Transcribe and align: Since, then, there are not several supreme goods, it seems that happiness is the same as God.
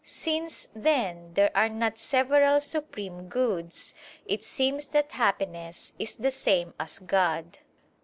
Since, 0.03 0.67
then, 0.73 1.35
there 1.35 1.51
are 1.55 1.69
not 1.69 1.99
several 1.99 2.59
supreme 2.59 3.29
goods, 3.29 3.93
it 4.25 4.43
seems 4.43 4.85
that 4.85 5.11
happiness 5.11 5.93
is 5.99 6.15
the 6.15 6.31
same 6.31 6.73
as 6.79 6.97
God. 6.97 7.59